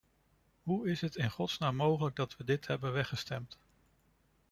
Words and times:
Hoe 0.63 0.89
is 0.89 1.01
het 1.01 1.15
in 1.15 1.29
godsnaam 1.31 1.75
mogelijk 1.75 2.15
dat 2.15 2.37
we 2.37 2.43
dit 2.43 2.67
hebben 2.67 2.91
weggestemd? 2.93 3.59